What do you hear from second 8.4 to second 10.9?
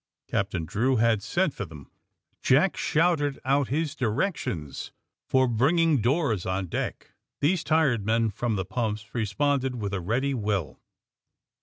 the pumps responded with a ready will.